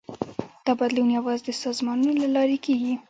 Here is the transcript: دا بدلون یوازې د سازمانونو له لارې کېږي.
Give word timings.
دا 0.65 0.71
بدلون 0.79 1.09
یوازې 1.17 1.43
د 1.45 1.49
سازمانونو 1.65 2.13
له 2.21 2.27
لارې 2.35 2.57
کېږي. 2.65 2.93